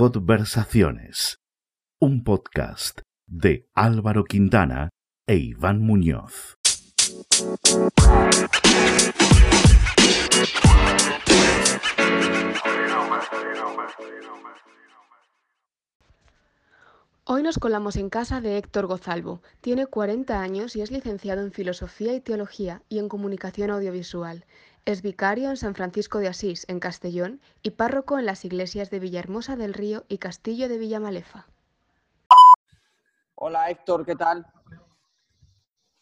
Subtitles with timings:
[0.00, 1.40] Conversaciones,
[2.00, 4.88] un podcast de Álvaro Quintana
[5.26, 6.56] e Iván Muñoz.
[17.24, 19.42] Hoy nos colamos en casa de Héctor Gozalvo.
[19.60, 24.46] Tiene 40 años y es licenciado en Filosofía y Teología y en Comunicación Audiovisual.
[24.86, 28.98] Es vicario en San Francisco de Asís, en Castellón, y párroco en las iglesias de
[28.98, 31.46] Villahermosa del Río y Castillo de Villamalefa.
[33.34, 34.46] Hola Héctor, ¿qué tal?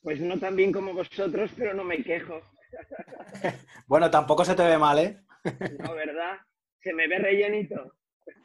[0.03, 2.41] Pues no tan bien como vosotros, pero no me quejo.
[3.87, 5.21] bueno, tampoco se te ve mal, ¿eh?
[5.79, 6.39] no, ¿verdad?
[6.81, 7.95] Se me ve rellenito.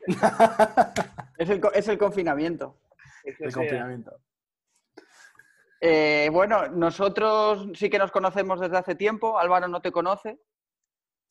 [1.38, 2.80] es, el, es, el, confinamiento.
[3.24, 4.20] el confinamiento.
[5.86, 9.38] Eh, bueno, nosotros sí que nos conocemos desde hace tiempo.
[9.38, 10.40] Álvaro no te conoce.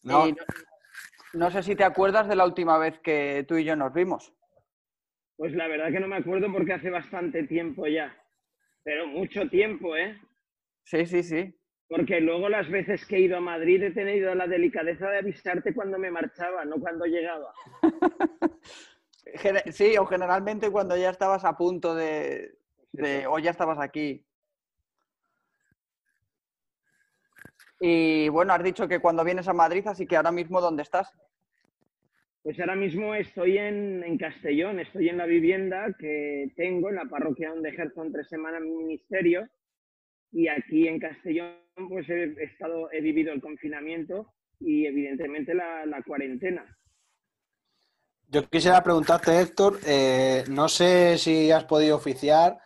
[0.02, 0.27] No.
[1.33, 1.51] no.
[1.51, 4.30] sé si te acuerdas de la última vez que tú y yo nos vimos.
[5.38, 8.14] Pues la verdad que no me acuerdo porque hace bastante tiempo ya.
[8.83, 10.20] Pero mucho tiempo, ¿eh?
[10.84, 11.59] Sí, sí, sí.
[11.89, 15.72] Porque luego las veces que he ido a Madrid he tenido la delicadeza de avisarte
[15.72, 17.55] cuando me marchaba, no cuando llegaba.
[19.70, 22.59] sí, o generalmente cuando ya estabas a punto de,
[22.92, 24.27] de, o ya estabas aquí.
[27.84, 31.12] Y bueno, has dicho que cuando vienes a Madrid, así que ahora mismo, ¿dónde estás?
[32.44, 37.06] Pues ahora mismo estoy en, en, Castellón, estoy en la vivienda que tengo en la
[37.06, 39.48] parroquia donde ejerzo entre semana mi ministerio
[40.30, 41.56] y aquí en Castellón
[41.88, 46.64] pues he, estado, he vivido el confinamiento y evidentemente la, la cuarentena.
[48.28, 52.58] Yo quisiera preguntarte, Héctor, eh, no sé si has podido oficiar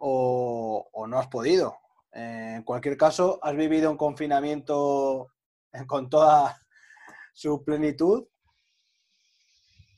[0.00, 1.76] o, o no has podido.
[2.18, 5.28] En cualquier caso, ¿has vivido un confinamiento
[5.86, 6.56] con toda
[7.34, 8.26] su plenitud?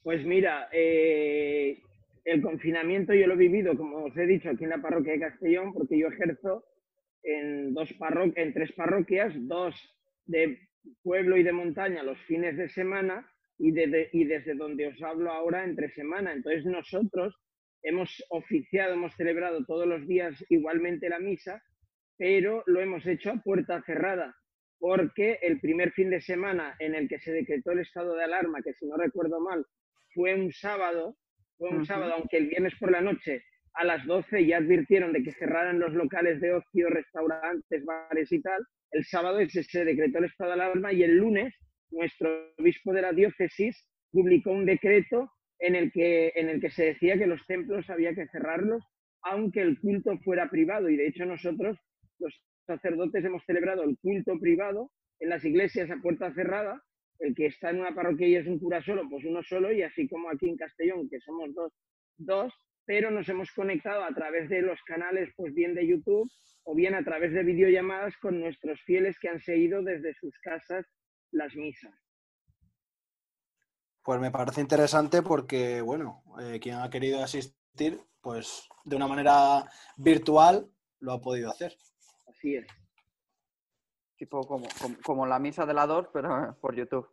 [0.02, 1.80] Pues mira, eh,
[2.24, 5.20] el confinamiento yo lo he vivido, como os he dicho, aquí en la parroquia de
[5.20, 6.64] Castellón, porque yo ejerzo
[7.22, 7.88] en, dos
[8.34, 9.76] en tres parroquias, dos
[10.26, 10.58] de
[11.04, 15.62] pueblo y de montaña los fines de semana y, y desde donde os hablo ahora
[15.62, 16.32] entre semana.
[16.32, 17.36] Entonces nosotros
[17.82, 21.62] hemos oficiado, hemos celebrado todos los días igualmente la misa,
[22.18, 24.36] pero lo hemos hecho a puerta cerrada,
[24.78, 28.60] porque el primer fin de semana en el que se decretó el estado de alarma,
[28.62, 29.64] que si no recuerdo mal,
[30.12, 31.16] fue un sábado,
[31.56, 33.42] fue un sábado, aunque el viernes por la noche
[33.74, 38.42] a las 12 ya advirtieron de que cerraran los locales de ocio, restaurantes, bares y
[38.42, 41.54] tal, el sábado se, se decretó el estado de alarma y el lunes
[41.90, 43.76] nuestro obispo de la diócesis
[44.10, 48.14] publicó un decreto en el que, en el que se decía que los templos había
[48.14, 48.82] que cerrarlos
[49.22, 50.88] aunque el culto fuera privado.
[50.88, 51.76] Y de hecho nosotros,
[52.18, 54.90] los sacerdotes, hemos celebrado el culto privado
[55.20, 56.82] en las iglesias a puerta cerrada
[57.18, 59.82] el que está en una parroquia y es un cura solo, pues uno solo, y
[59.82, 61.72] así como aquí en Castellón, que somos dos,
[62.16, 62.52] dos,
[62.84, 66.30] pero nos hemos conectado a través de los canales, pues bien de YouTube
[66.64, 70.86] o bien a través de videollamadas con nuestros fieles que han seguido desde sus casas
[71.32, 71.92] las misas.
[74.02, 79.64] Pues me parece interesante porque, bueno, eh, quien ha querido asistir, pues de una manera
[79.96, 81.74] virtual lo ha podido hacer.
[82.38, 82.66] Así es
[84.18, 84.66] tipo como,
[85.02, 86.28] como, la misa de la DOR, pero
[86.60, 87.08] por YouTube.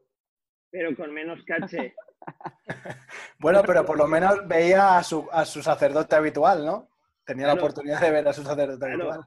[0.71, 1.93] Pero con menos caché.
[3.39, 6.89] bueno, pero por lo menos veía a su, a su sacerdote habitual, ¿no?
[7.23, 9.21] Tenía la oportunidad de ver a su sacerdote habitual.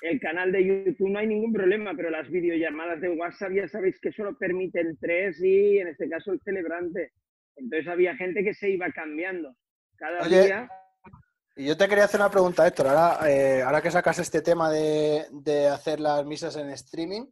[0.00, 3.98] El canal de YouTube no hay ningún problema, pero las videollamadas de WhatsApp ya sabéis
[4.00, 7.12] que solo permiten tres y en este caso el celebrante.
[7.56, 9.54] Entonces había gente que se iba cambiando.
[9.96, 10.70] Cada día
[11.54, 12.88] y yo te quería hacer una pregunta, Héctor.
[12.88, 17.26] Ahora, eh, ahora que sacas este tema de, hacer las misas en streaming,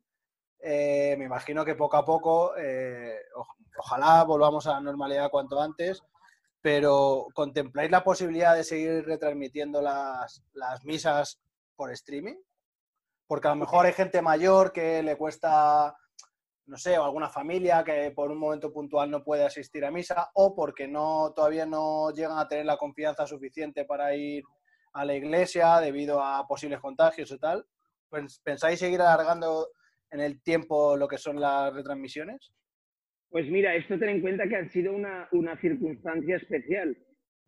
[0.63, 3.17] eh, me imagino que poco a poco, eh,
[3.79, 6.03] ojalá volvamos a la normalidad cuanto antes,
[6.61, 11.41] pero ¿contempláis la posibilidad de seguir retransmitiendo las, las misas
[11.75, 12.37] por streaming?
[13.27, 15.97] Porque a lo mejor hay gente mayor que le cuesta
[16.67, 20.31] no sé, o alguna familia que por un momento puntual no puede asistir a misa
[20.35, 24.45] o porque no todavía no llegan a tener la confianza suficiente para ir
[24.93, 27.65] a la iglesia debido a posibles contagios o tal.
[28.45, 29.69] ¿Pensáis seguir alargando
[30.11, 32.53] en el tiempo lo que son las retransmisiones?
[33.31, 35.29] Pues mira, esto ten en cuenta que ha sido una,
[35.61, 36.97] circunstancia especial.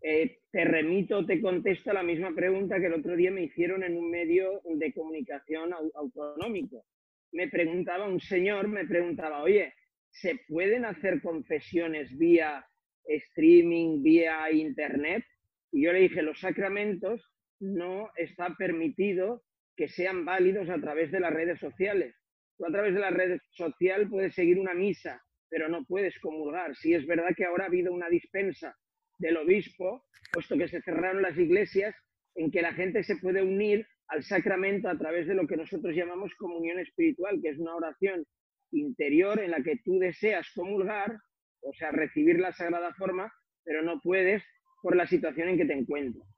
[0.01, 3.97] Eh, te remito, te contesto la misma pregunta que el otro día me hicieron en
[3.97, 6.85] un medio de comunicación autonómico
[7.33, 9.75] me preguntaba un señor, me preguntaba, oye,
[10.11, 12.65] ¿se pueden hacer confesiones vía
[13.05, 15.25] streaming, vía internet?
[15.73, 19.43] Y yo le dije, los sacramentos no está permitido
[19.77, 22.15] que sean válidos a través de las redes sociales.
[22.59, 26.77] Tú a través de la red social puedes seguir una misa, pero no puedes comulgar.
[26.77, 28.77] Si es verdad que ahora ha habido una dispensa
[29.19, 31.95] del obispo, puesto que se cerraron las iglesias,
[32.35, 35.97] en que la gente se puede unir al sacramento a través de lo que nosotros
[35.97, 38.27] llamamos comunión espiritual, que es una oración
[38.71, 41.17] interior en la que tú deseas comulgar,
[41.63, 43.33] o sea, recibir la sagrada forma,
[43.65, 44.43] pero no puedes
[44.83, 46.29] por la situación en que te encuentras.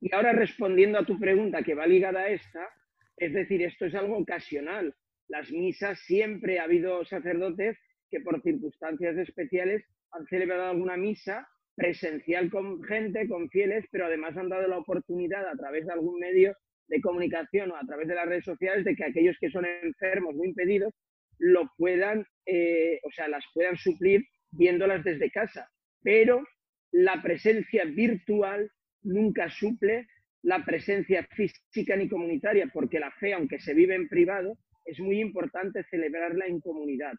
[0.00, 2.68] Y ahora respondiendo a tu pregunta que va ligada a esta,
[3.16, 4.94] es decir, esto es algo ocasional.
[5.26, 7.76] Las misas siempre ha habido sacerdotes
[8.08, 14.36] que por circunstancias especiales han celebrado alguna misa presencial con gente, con fieles, pero además
[14.36, 16.56] han dado la oportunidad a través de algún medio
[16.88, 20.34] de comunicación o a través de las redes sociales de que aquellos que son enfermos
[20.38, 20.92] o impedidos
[21.38, 25.68] lo puedan, eh, o sea, las puedan suplir viéndolas desde casa.
[26.02, 26.42] Pero
[26.92, 28.70] la presencia virtual
[29.02, 30.06] nunca suple
[30.42, 35.20] la presencia física ni comunitaria, porque la fe, aunque se vive en privado, es muy
[35.20, 37.14] importante celebrarla en comunidad.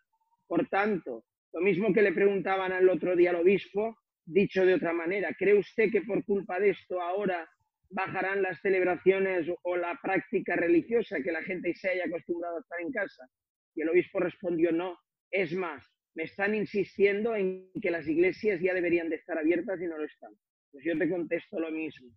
[0.48, 4.94] Por tanto, lo mismo que le preguntaban al otro día al obispo, dicho de otra
[4.94, 7.50] manera, ¿cree usted que por culpa de esto ahora
[7.90, 12.82] bajarán las celebraciones o la práctica religiosa, que la gente se haya acostumbrado a estar
[12.82, 13.28] en casa?
[13.76, 14.98] Y el obispo respondió, no,
[15.32, 15.84] es más,
[16.16, 20.06] me están insistiendo en que las iglesias ya deberían de estar abiertas y no lo
[20.06, 20.32] están.
[20.72, 22.10] Pues yo te contesto lo mismo.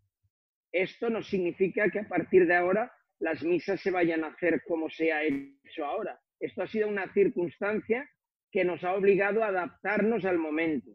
[0.72, 4.88] Esto no significa que a partir de ahora las misas se vayan a hacer como
[4.88, 6.18] se ha hecho ahora.
[6.38, 8.08] Esto ha sido una circunstancia
[8.50, 10.90] que nos ha obligado a adaptarnos al momento.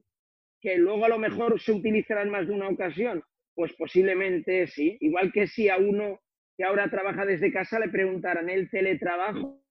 [0.60, 3.24] Que luego a lo mejor se utilizarán más de una ocasión,
[3.56, 4.98] pues posiblemente sí.
[5.00, 6.20] Igual que si a uno
[6.58, 9.62] que ahora trabaja desde casa le preguntaran el teletrabajo,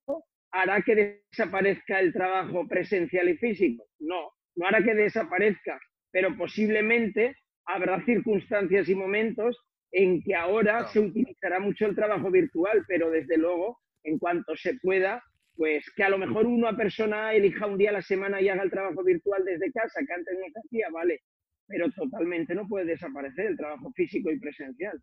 [0.50, 3.84] hará que desaparezca el trabajo presencial y físico.
[3.98, 7.34] No, no hará que desaparezca, pero posiblemente
[7.66, 9.58] habrá circunstancias y momentos
[9.90, 14.74] en que ahora se utilizará mucho el trabajo virtual, pero desde luego, en cuanto se
[14.74, 15.22] pueda,
[15.56, 18.62] pues que a lo mejor una persona elija un día a la semana y haga
[18.62, 21.20] el trabajo virtual desde casa, que antes no se hacía, vale,
[21.66, 25.00] pero totalmente no puede desaparecer el trabajo físico y presencial.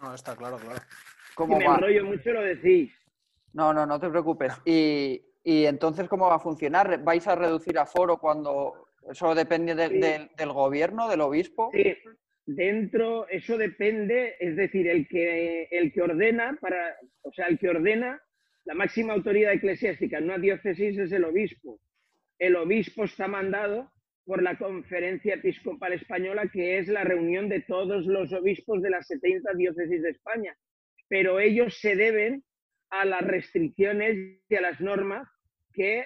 [0.00, 0.80] No, está claro, claro.
[1.36, 2.92] Si me enrollo mucho lo decís.
[3.52, 4.52] No, no, no te preocupes.
[4.64, 7.02] Y, entonces, ¿cómo va a funcionar?
[7.02, 11.70] ¿Vais a reducir aforo cuando eso depende del gobierno, del obispo?
[11.72, 11.94] Sí,
[12.44, 17.68] dentro, eso depende, es decir, el que, el que ordena, para, o sea, el que
[17.68, 18.20] ordena,
[18.64, 21.78] la máxima autoridad eclesiástica en una diócesis es el obispo.
[22.38, 23.90] El obispo está mandado
[24.26, 29.06] por la Conferencia Episcopal Española, que es la reunión de todos los obispos de las
[29.06, 30.54] 70 diócesis de España.
[31.08, 32.42] Pero ellos se deben
[32.90, 34.18] a las restricciones
[34.48, 35.28] y a las normas
[35.72, 36.04] que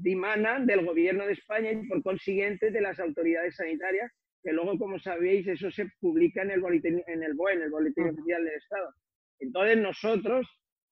[0.00, 4.98] dimanan del gobierno de España y por consiguiente de las autoridades sanitarias, que luego, como
[4.98, 8.54] sabéis, eso se publica en el boletín, en el BOE, en el Boletín Oficial del
[8.54, 8.92] Estado.
[9.38, 10.46] Entonces nosotros,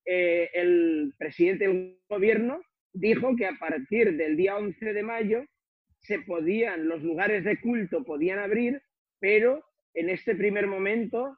[0.06, 2.62] eh, el presidente del gobierno
[2.92, 5.44] dijo que a partir del día 11 de mayo
[6.00, 8.82] se podían, los lugares de culto podían abrir,
[9.18, 9.64] pero
[9.94, 11.36] en este primer momento,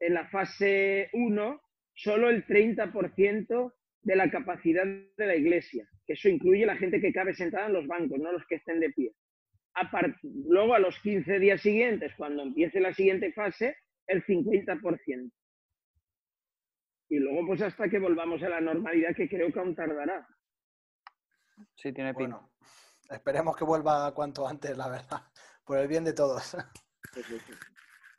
[0.00, 1.60] en la fase 1,
[1.94, 3.72] solo el 30%
[4.02, 7.72] de la capacidad de la iglesia, que eso incluye la gente que cabe sentada en
[7.72, 9.12] los bancos, no los que estén de pie.
[10.22, 15.30] luego, a los 15 días siguientes, cuando empiece la siguiente fase, el 50%.
[17.08, 20.26] Y luego, pues hasta que volvamos a la normalidad, que creo que aún tardará.
[21.76, 22.12] Sí, tiene.
[22.12, 22.50] Bueno,
[23.10, 25.22] esperemos que vuelva cuanto antes, la verdad,
[25.64, 26.56] por el bien de todos.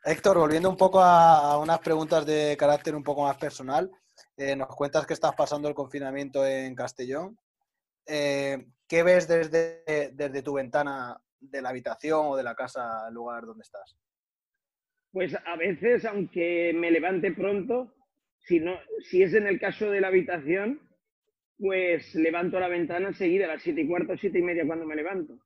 [0.03, 3.89] Héctor, volviendo un poco a, unas preguntas de carácter un poco más personal,
[4.37, 7.37] eh, nos cuentas que estás pasando el confinamiento en Castellón.
[8.05, 13.15] Eh, ¿Qué ves desde, desde tu ventana de la habitación o de la casa, el
[13.15, 13.97] lugar donde estás?
[15.11, 17.95] Pues a veces, aunque me levante pronto,
[18.39, 20.79] si, no, si es en el caso de la habitación,
[21.57, 24.95] pues levanto la ventana enseguida, a las siete y cuarto, siete y media cuando me
[24.95, 25.39] levanto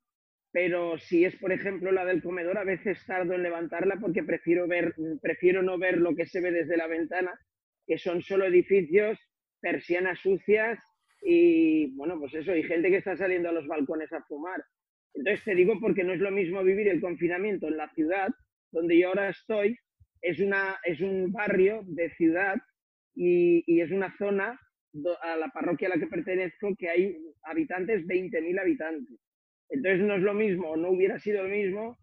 [0.51, 4.67] pero si es, por ejemplo, la del comedor, a veces tardo en levantarla porque prefiero,
[4.67, 7.39] ver, prefiero no ver lo que se ve desde la ventana,
[7.85, 9.19] que son solo edificios,
[9.61, 10.79] persianas sucias
[11.21, 14.63] y, bueno, pues eso, y gente que está saliendo a los balcones a fumar.
[15.13, 18.29] Entonces te digo porque no es lo mismo vivir el confinamiento en la ciudad,
[18.71, 19.77] donde yo ahora estoy,
[20.21, 22.55] es, una, es un barrio de ciudad
[23.15, 24.59] y, y es una zona
[25.21, 29.19] a la parroquia a la que pertenezco que hay habitantes, 20.000 habitantes.
[29.69, 31.97] Entonces no es lo mismo, no hubiera sido lo mismo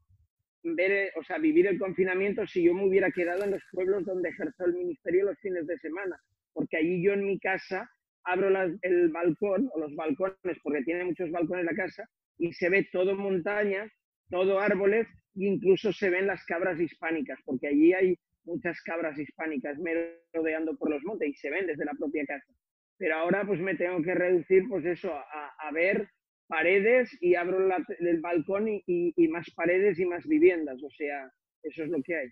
[0.63, 4.31] ver, o sea, vivir el confinamiento si yo me hubiera quedado en los pueblos donde
[4.31, 6.19] ejerzo el ministerio los fines de semana,
[6.53, 7.89] porque allí yo en mi casa
[8.25, 8.49] abro
[8.83, 13.15] el balcón o los balcones, porque tiene muchos balcones la casa, y se ve todo
[13.17, 13.89] montaña,
[14.31, 19.79] todo árboles, e incluso se ven las cabras hispánicas, porque allí hay muchas cabras hispánicas
[19.79, 22.53] merodeando por los montes y se ven desde la propia casa.
[22.99, 26.09] Pero ahora pues me tengo que reducir pues eso, a, a ver
[26.49, 27.59] paredes y abro
[27.99, 30.83] el balcón y, más paredes y más viviendas.
[30.83, 31.31] O sea,
[31.63, 32.29] eso es lo que hay.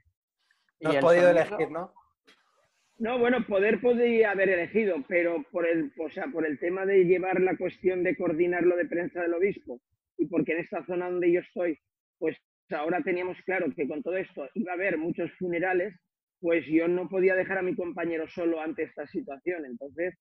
[0.81, 1.93] No has podido elegir, ¿no?
[2.99, 7.05] No, bueno, poder podría haber elegido, pero por el, o sea, por el tema de
[7.05, 9.81] llevar la cuestión de coordinar lo de prensa del obispo
[10.17, 11.77] y porque en esta zona donde yo estoy,
[12.19, 12.37] pues
[12.71, 15.93] ahora teníamos claro que con todo esto iba a haber muchos funerales,
[16.39, 19.65] pues yo no podía dejar a mi compañero solo ante esta situación.
[19.65, 20.15] Entonces,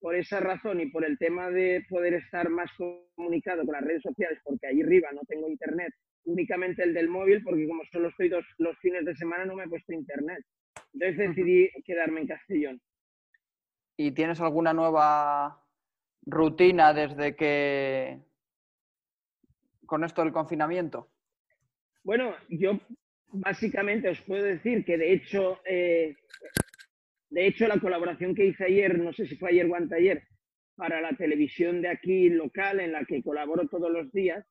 [0.00, 2.70] por esa razón y por el tema de poder estar más
[3.16, 5.92] comunicado con las redes sociales, porque ahí arriba no tengo internet,
[6.24, 9.64] únicamente el del móvil, porque como solo estoy dos, los fines de semana no me
[9.64, 10.44] he puesto internet.
[10.92, 12.80] Entonces decidí quedarme en Castellón.
[13.96, 15.64] ¿Y tienes alguna nueva
[16.24, 18.20] rutina desde que
[19.86, 21.08] con esto del confinamiento?
[22.04, 22.78] Bueno, yo
[23.32, 26.14] básicamente os puedo decir que de hecho, eh,
[27.30, 30.22] de hecho la colaboración que hice ayer, no sé si fue ayer o anteayer,
[30.76, 34.46] para la televisión de aquí local en la que colaboro todos los días,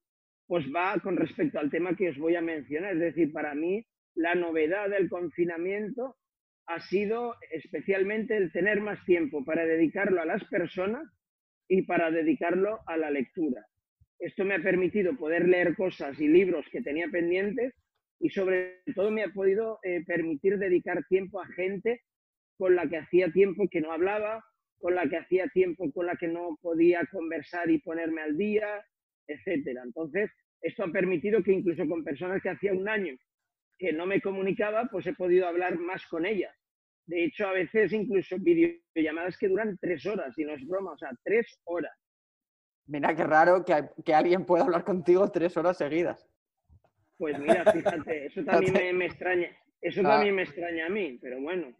[0.46, 2.93] pues va con respecto al tema que os voy a mencionar.
[2.93, 6.17] Es decir, para mí la novedad del confinamiento
[6.65, 11.03] ha sido especialmente el tener más tiempo para dedicarlo a las personas
[11.69, 13.65] y para dedicarlo a la lectura.
[14.19, 17.74] Esto me ha permitido poder leer cosas y libros que tenía pendientes
[18.19, 22.01] y sobre todo me ha podido eh, permitir dedicar tiempo a gente
[22.57, 24.43] con la que hacía tiempo que no hablaba,
[24.79, 28.85] con la que hacía tiempo con la que no podía conversar y ponerme al día,
[29.27, 29.81] etcétera.
[29.83, 33.15] Entonces, esto ha permitido que incluso con personas que hacía un año
[33.77, 36.55] que no me comunicaba, pues he podido hablar más con ellas.
[37.05, 40.97] De hecho, a veces incluso videollamadas que duran tres horas, y no es broma, o
[40.97, 41.95] sea, tres horas.
[42.87, 46.27] Mira qué raro que, alguien pueda hablar contigo tres horas seguidas.
[47.17, 49.49] Pues mira, fíjate, eso también me, extraña.
[49.81, 50.09] Eso ah.
[50.09, 51.75] también me extraña a mí, pero bueno.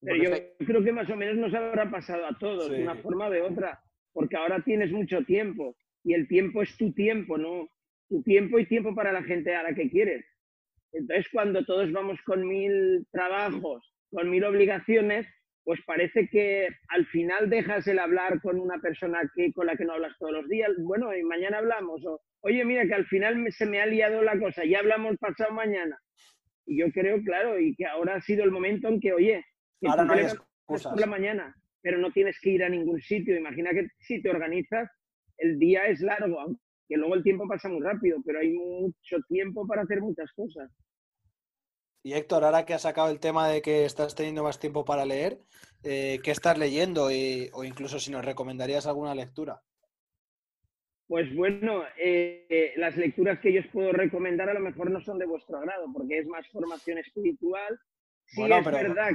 [0.00, 0.30] Pero yo
[0.66, 3.42] creo que más o menos nos habrá pasado a todos, de una forma o de
[3.42, 3.80] otra,
[4.12, 7.68] porque ahora tienes mucho tiempo y el tiempo es tu tiempo, ¿no?
[8.08, 10.24] Tu tiempo y tiempo para la gente a la que quieres.
[10.92, 15.26] Entonces, cuando todos vamos con mil trabajos, con mil obligaciones,
[15.64, 19.84] pues parece que al final dejas el hablar con una persona que, con la que
[19.84, 20.70] no hablas todos los días.
[20.78, 22.02] Bueno, y mañana hablamos.
[22.06, 25.52] O, Oye, mira, que al final se me ha liado la cosa, ya hablamos pasado
[25.52, 25.98] mañana.
[26.66, 29.44] Y yo creo, claro, y que ahora ha sido el momento en que, oye,
[29.80, 30.26] que ahora no hay
[30.66, 33.36] por la mañana, pero no tienes que ir a ningún sitio.
[33.36, 34.90] Imagina que si te organizas,
[35.38, 36.58] el día es largo, aunque
[36.90, 40.70] luego el tiempo pasa muy rápido, pero hay mucho tiempo para hacer muchas cosas.
[42.02, 45.04] Y Héctor, ahora que has sacado el tema de que estás teniendo más tiempo para
[45.04, 45.40] leer,
[45.82, 47.06] eh, ¿qué estás leyendo?
[47.06, 49.60] o incluso si nos recomendarías alguna lectura.
[51.08, 55.18] Pues bueno, eh, las lecturas que yo os puedo recomendar a lo mejor no son
[55.18, 57.80] de vuestro agrado, porque es más formación espiritual.
[58.26, 59.10] Sí es verdad,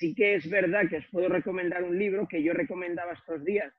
[0.00, 3.70] sí que es verdad que os puedo recomendar un libro que yo recomendaba estos días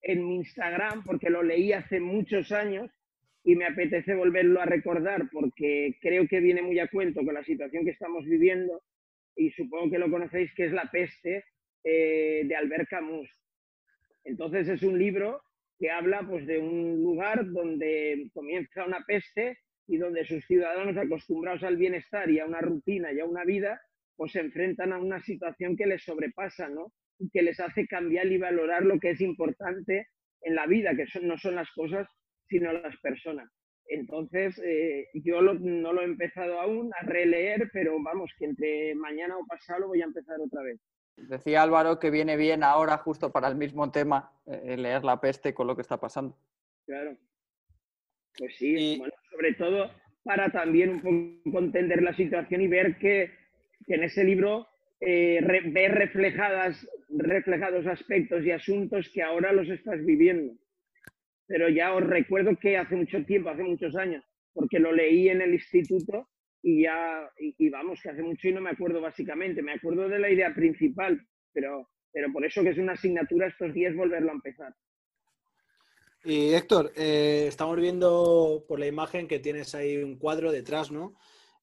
[0.00, 2.90] en mi Instagram, porque lo leí hace muchos años
[3.44, 7.44] y me apetece volverlo a recordar porque creo que viene muy a cuento con la
[7.44, 8.82] situación que estamos viviendo
[9.36, 11.44] y supongo que lo conocéis, que es La peste
[11.84, 13.28] eh, de Albert Camus.
[14.24, 15.42] Entonces es un libro
[15.78, 21.62] que habla pues, de un lugar donde comienza una peste y donde sus ciudadanos acostumbrados
[21.64, 23.82] al bienestar y a una rutina y a una vida,
[24.16, 26.92] pues se enfrentan a una situación que les sobrepasa, ¿no?
[27.18, 30.08] Y que les hace cambiar y valorar lo que es importante
[30.42, 32.08] en la vida, que son, no son las cosas
[32.48, 33.50] sino las personas.
[33.88, 39.36] Entonces, eh, yo no lo he empezado aún a releer, pero vamos, que entre mañana
[39.36, 40.80] o pasado lo voy a empezar otra vez.
[41.16, 45.54] Decía Álvaro que viene bien ahora, justo para el mismo tema, eh, leer la peste
[45.54, 46.36] con lo que está pasando.
[46.84, 47.16] Claro.
[48.38, 49.90] Pues sí, bueno, sobre todo
[50.24, 53.30] para también un poco entender la situación y ver que,
[53.94, 54.66] en ese libro
[55.00, 55.40] eh,
[55.72, 60.54] ver reflejadas, reflejados aspectos y asuntos que ahora los estás viviendo
[61.46, 65.40] pero ya os recuerdo que hace mucho tiempo, hace muchos años, porque lo leí en
[65.40, 66.28] el instituto
[66.62, 70.18] y ya, y, vamos, que hace mucho y no me acuerdo básicamente, me acuerdo de
[70.18, 71.20] la idea principal,
[71.52, 74.74] pero, pero por eso que es una asignatura estos días volverlo a empezar.
[76.24, 81.14] Y Héctor, eh, estamos viendo por la imagen que tienes ahí un cuadro detrás, ¿no?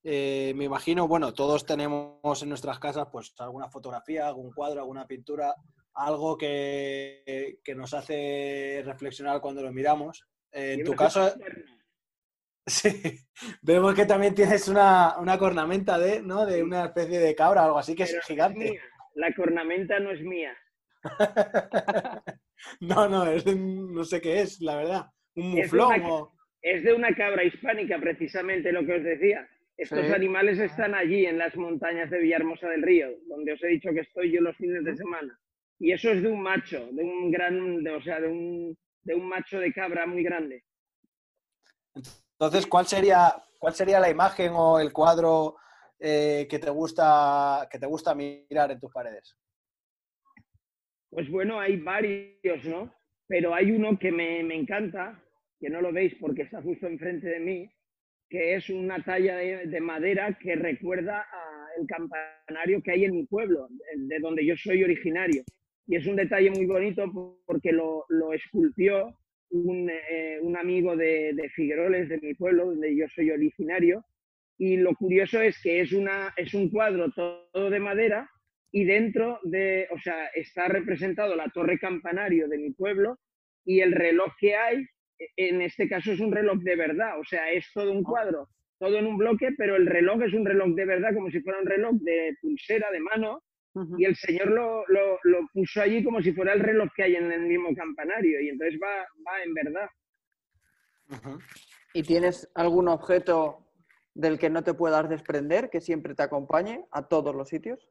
[0.06, 5.06] Eh, me imagino, bueno, todos tenemos en nuestras casas pues alguna fotografía, algún cuadro, alguna
[5.06, 5.54] pintura
[5.94, 10.26] algo que, nos hace reflexionar cuando lo miramos.
[10.52, 11.32] en tu caso,
[12.66, 13.18] sí,
[13.62, 16.46] vemos que también tienes una, una, cornamenta de, ¿no?
[16.46, 18.80] de una especie de cabra o algo así que es gigante.
[19.14, 20.52] La cornamenta no es mía.
[22.80, 25.06] no, no, es no sé qué es, la verdad.
[25.36, 26.28] Un muflón.
[26.62, 29.46] Es de una, cabra hispánica, precisamente lo que os decía.
[29.76, 33.90] Estos animales están allí, en las montañas de Villahermosa del Río, donde os he dicho
[33.92, 35.38] que estoy yo los fines de semana.
[35.80, 39.28] Y eso es de un macho, de un gran, o sea, de un, de un
[39.28, 40.62] macho de cabra muy grande.
[42.38, 45.56] Entonces, ¿cuál sería, cuál sería la imagen o el cuadro
[45.98, 49.36] eh, que, te gusta, que te gusta mirar en tus paredes?
[51.10, 52.94] Pues bueno, hay varios, ¿no?
[53.26, 55.20] Pero hay uno que me, me encanta,
[55.58, 57.70] que no lo veis porque está justo enfrente de mí,
[58.28, 61.24] que es una talla de, madera que recuerda
[61.78, 65.42] al campanario que hay en mi pueblo, de donde yo soy originario.
[65.86, 67.04] Y es un detalle muy bonito
[67.46, 69.16] porque lo, esculpió
[69.50, 74.04] un, eh, un amigo de, de, Figueroles, de mi pueblo, donde yo soy originario.
[74.56, 78.28] Y lo curioso es que es, una, es un cuadro todo de madera
[78.76, 83.20] y dentro de, o sea, está representado la torre campanario de mi pueblo
[83.64, 84.84] y el reloj que hay
[85.36, 88.96] en este caso es un reloj de verdad, o sea, es todo un cuadro, todo
[88.98, 91.66] en un bloque, pero el reloj es un reloj de verdad, como si fuera un
[91.66, 93.42] reloj de pulsera, de mano,
[93.98, 97.32] y el señor lo, lo, puso allí como si fuera el reloj que hay en
[97.32, 99.88] el mismo campanario, y entonces va, va en verdad.
[101.92, 103.66] ¿Y tienes algún objeto
[104.14, 107.90] del que no te puedas desprender, que siempre te acompañe a todos los sitios?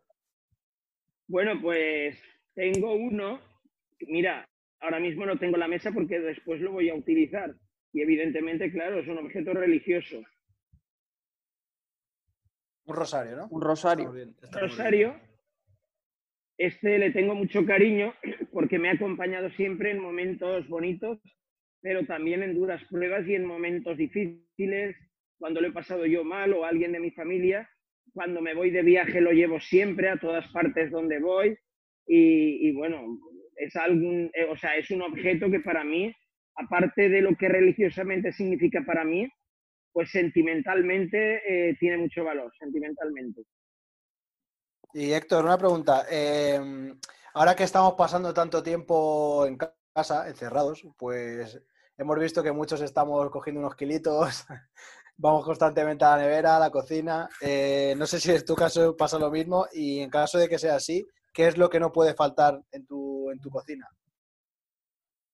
[1.28, 2.18] Bueno, pues
[2.56, 3.42] tengo uno,
[4.08, 4.48] mira,
[4.84, 7.56] ahora mismo no tengo la mesa porque después lo voy a utilizar.
[7.94, 10.22] Y evidentemente, claro, es un objeto religioso.
[12.86, 13.48] Un rosario, ¿no?
[13.50, 14.12] Un rosario.
[14.12, 15.16] Un rosario.
[16.58, 18.14] Este le tengo mucho cariño
[18.52, 21.20] porque me ha acompañado siempre en momentos bonitos,
[21.82, 24.96] pero también en duras pruebas y en momentos difíciles,
[25.38, 27.70] cuando lo he pasado yo mal o alguien de mi familia.
[28.14, 31.58] Cuando me voy de viaje lo llevo siempre a todas partes donde voy.
[32.06, 33.02] Y, y bueno,
[33.56, 36.14] es algún, eh, o sea, es un objeto que para mí,
[36.56, 39.28] aparte de lo que religiosamente significa para mí,
[39.92, 43.44] pues sentimentalmente eh, tiene mucho valor, sentimentalmente.
[44.94, 46.06] Y Héctor, una pregunta.
[46.10, 46.96] Em,
[47.34, 49.58] ahora que estamos pasando tanto tiempo en
[49.94, 51.62] casa, encerrados, pues
[51.98, 54.46] hemos visto que muchos estamos cogiendo unos kilitos,
[55.18, 57.30] vamos constantemente a la nevera, a la cocina.
[57.42, 60.60] Eh, no sé si en tu caso pasa lo mismo y en caso de que
[60.60, 63.88] sea así, ¿qué es lo que no puede faltar en tu, en tu cocina?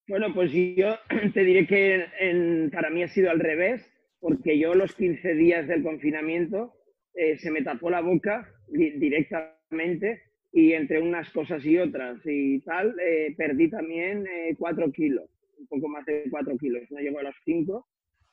[0.07, 0.97] Bueno, pues yo
[1.33, 3.85] te diré que para mí ha sido al revés,
[4.19, 6.73] porque yo los 15 días del confinamiento
[7.13, 12.95] eh, se me tapó la boca directamente y entre unas cosas y otras y tal,
[12.99, 14.25] eh, perdí también
[14.57, 17.87] 4 eh, kilos, un poco más de 4 kilos, no llego a los 5,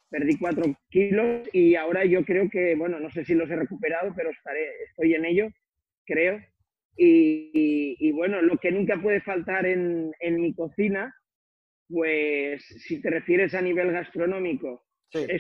[0.09, 4.13] perdí 4 kilos y ahora yo creo que, bueno, no sé si los he recuperado,
[4.17, 5.49] pero estaré, estoy en ello,
[6.05, 6.41] creo,
[6.97, 11.15] y, bueno, lo que nunca puede faltar en, en, mi cocina,
[11.89, 14.85] pues si te refieres a nivel gastronómico,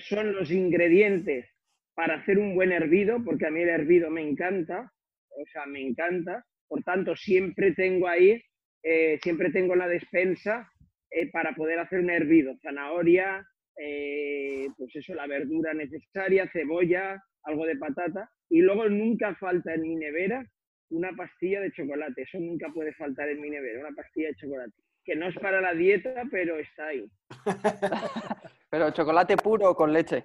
[0.09, 1.47] son los ingredientes
[1.95, 4.92] para hacer un buen hervido, porque a mí el hervido me encanta,
[5.31, 6.45] o sea, me encanta.
[6.69, 8.40] Por tanto, siempre tengo ahí,
[8.83, 10.71] eh, siempre tengo la despensa
[11.11, 12.55] eh, para poder hacer un hervido.
[12.62, 13.47] Zanahoria,
[13.79, 18.31] eh, pues eso, la verdura necesaria, cebolla, algo de patata.
[18.51, 20.47] Y luego nunca falta en mi nevera
[20.90, 22.22] una pastilla de chocolate.
[22.22, 24.72] Eso nunca puede faltar en mi nevera, una pastilla de chocolate.
[25.05, 27.09] Que no es para la dieta, pero está ahí.
[28.70, 30.25] pero chocolate puro o con leche.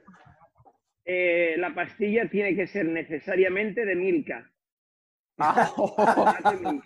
[1.06, 4.52] Eh, la pastilla tiene que ser necesariamente de Milka.
[5.38, 5.71] Ah.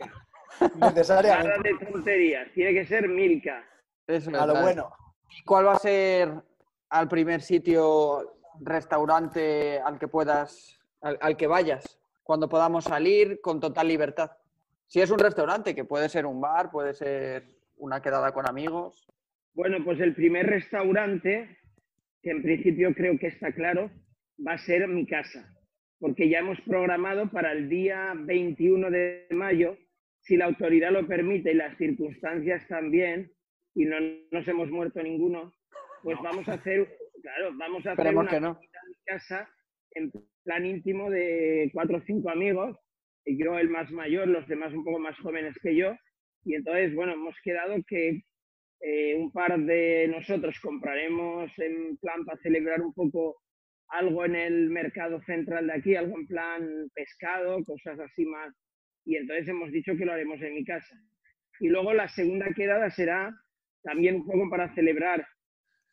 [0.76, 1.50] necesariamente.
[1.50, 3.64] Nada de tonterías, tiene que ser Milka.
[4.08, 4.92] a lo bueno.
[5.38, 6.32] ¿Y cuál va a ser
[6.90, 12.00] al primer sitio, restaurante al que puedas, al que vayas?
[12.26, 14.32] Cuando podamos salir con total libertad.
[14.88, 17.44] Si es un restaurante, que puede ser un bar, puede ser
[17.78, 19.08] una quedada con amigos.
[19.54, 21.60] Bueno, pues el primer restaurante,
[22.24, 23.92] que en principio creo que está claro,
[24.46, 25.56] va a ser mi casa,
[26.00, 29.78] porque ya hemos programado para el día 21 de mayo,
[30.22, 33.32] si la autoridad lo permite y las circunstancias también,
[33.76, 33.98] y no
[34.32, 35.54] nos hemos muerto ninguno,
[36.02, 38.60] pues vamos a hacer, claro, vamos a hacer una que no.
[38.60, 39.48] mi casa
[39.96, 40.12] en
[40.44, 42.78] plan íntimo de cuatro o cinco amigos,
[43.26, 45.96] y yo el más mayor, los demás un poco más jóvenes que yo,
[46.44, 48.22] y entonces, bueno, hemos quedado que
[48.82, 53.38] eh, un par de nosotros compraremos en plan para celebrar un poco
[53.88, 58.54] algo en el mercado central de aquí, algo en plan pescado, cosas así más,
[59.06, 60.96] y entonces hemos dicho que lo haremos en mi casa.
[61.60, 63.34] Y luego la segunda quedada será
[63.82, 65.26] también un poco para celebrar,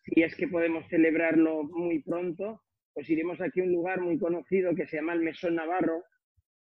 [0.05, 2.61] si es que podemos celebrarlo muy pronto,
[2.95, 6.05] pues iremos aquí a un lugar muy conocido que se llama el Mesón Navarro,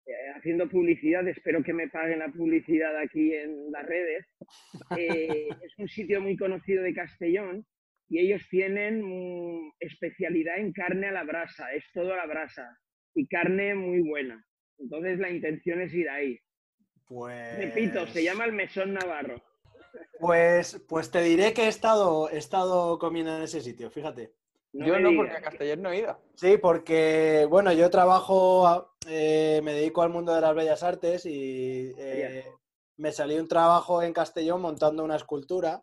[0.06, 4.26] eh, haciendo publicidad, espero que me paguen la publicidad aquí en las redes.
[4.96, 7.64] Eh, es un sitio muy conocido de Castellón
[8.08, 12.76] y ellos tienen mm, especialidad en carne a la brasa, es todo a la brasa
[13.14, 14.44] y carne muy buena.
[14.78, 16.38] Entonces la intención es ir ahí.
[17.58, 19.42] Repito, se llama el Mesón Navarro.
[20.18, 24.32] Pues, pues te diré que he estado, he estado comiendo en ese sitio, fíjate.
[24.72, 25.16] No yo no, digas.
[25.16, 26.18] porque a Castellón no he ido.
[26.36, 31.92] Sí, porque, bueno, yo trabajo, eh, me dedico al mundo de las bellas artes y
[31.98, 32.44] eh,
[32.96, 35.82] me salió un trabajo en Castellón montando una escultura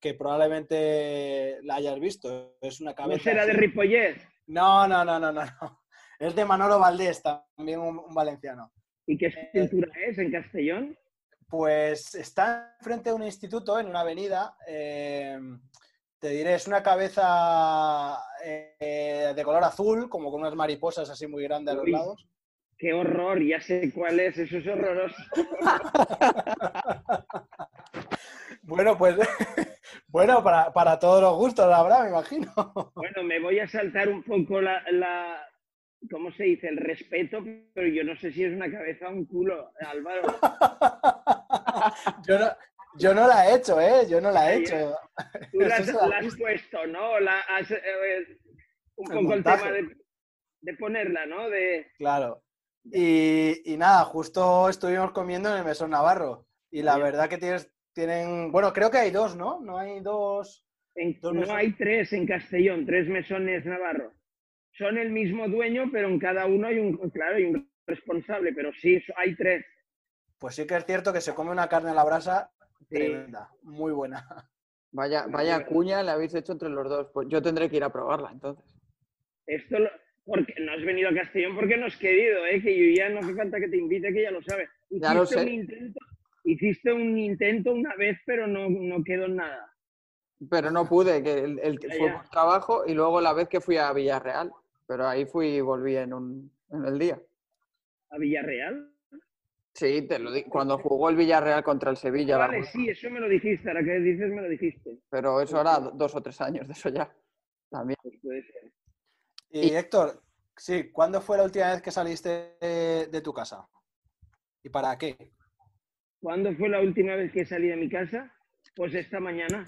[0.00, 2.56] que probablemente la hayas visto.
[2.60, 3.24] Es una ¿No cabeza.
[3.24, 3.54] será de.
[3.54, 4.16] Ripollet?
[4.46, 5.82] No, no, no, no, no, no.
[6.18, 8.72] Es de Manolo Valdés, también un, un valenciano.
[9.06, 10.98] ¿Y qué escultura es en Castellón?
[11.48, 14.56] Pues está frente a un instituto, en una avenida.
[16.26, 21.44] Te diré, es una cabeza eh, de color azul, como con unas mariposas así muy
[21.44, 22.26] grandes a los lados.
[22.78, 23.40] ¡Qué horror!
[23.42, 25.16] Ya sé cuál es, eso es horroroso.
[28.68, 29.14] Bueno, pues
[30.08, 32.52] bueno, para, para todos los gustos, la verdad, me imagino.
[32.96, 35.40] Bueno, me voy a saltar un poco la, la-
[36.10, 36.66] ¿cómo se dice?
[36.66, 37.38] El respeto,
[37.72, 40.22] pero yo no sé si es una cabeza o un culo, Álvaro.
[42.26, 42.46] Yo no,
[42.98, 44.06] yo no la he hecho, ¿eh?
[44.08, 44.96] Yo no la he hecho.
[45.52, 47.18] Tú la has, la puesto, ¿no?
[47.20, 48.38] La has, eh,
[48.96, 49.96] un poco el tema de,
[50.60, 51.48] de ponerla, ¿no?
[51.50, 52.42] De, Claro.
[52.84, 56.46] Y, y nada, justo estuvimos comiendo en el Mesón Navarro.
[56.70, 57.06] Y la Bien.
[57.06, 58.52] verdad que tienes, tienen.
[58.52, 59.60] Bueno, creo que hay dos, ¿no?
[59.60, 60.64] No hay dos.
[60.94, 64.12] en- Dos no hay tres en Castellón, tres mesones Navarro.
[64.72, 68.70] Son el mismo dueño, pero en cada uno hay un, claro, hay un responsable, pero
[68.74, 69.64] sí, hay tres.
[70.38, 72.50] Pues sí que es cierto que se come una carne a la brasa.
[72.88, 74.24] Tremenda, muy buena.
[74.92, 77.08] Vaya, vaya cuña le habéis hecho entre los dos.
[77.12, 78.64] Pues yo tendré que ir a probarla entonces.
[79.46, 79.90] Esto lo-
[80.24, 82.62] porque no has venido a Castellón porque no has querido, ¿eh?
[82.62, 84.70] que yo ya no hace falta que te invite, que ya lo sabes.
[84.88, 85.46] Ya lo Hiciste sé.
[85.46, 86.00] Un intento,
[86.44, 89.70] hiciste un intento una vez, pero no, no quedó en nada.
[90.50, 92.14] Pero no pude, que el, el- Ya, fue ya.
[92.18, 94.50] por trabajo y luego la vez que fui a Villarreal.
[94.86, 97.20] Pero ahí fui y volví en, un, en el día.
[98.10, 98.92] ¿A Villarreal?
[99.76, 102.38] Sí, te lo di cuando jugó el Villarreal contra el Sevilla.
[102.38, 104.96] la vale, sí, eso me lo dijiste, ahora que dices me lo dijiste.
[105.10, 107.14] Pero eso era do- dos o tres años de eso ya.
[107.68, 107.98] También.
[108.02, 108.72] Pues puede ser.
[109.50, 110.22] Y Y- Héctor,
[110.56, 113.68] sí, ¿cuándo fue la última vez que saliste de, de tu casa?
[114.62, 115.32] ¿Y para qué?
[116.22, 118.32] ¿Cuándo fue la última vez que salí de mi casa?
[118.74, 119.62] Pues esta mañana.